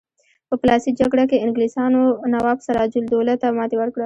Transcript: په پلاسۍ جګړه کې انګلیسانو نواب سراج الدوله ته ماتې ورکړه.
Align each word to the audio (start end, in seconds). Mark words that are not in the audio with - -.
په 0.49 0.55
پلاسۍ 0.61 0.89
جګړه 1.01 1.23
کې 1.29 1.41
انګلیسانو 1.45 2.01
نواب 2.33 2.57
سراج 2.65 2.91
الدوله 2.99 3.33
ته 3.41 3.47
ماتې 3.57 3.75
ورکړه. 3.79 3.99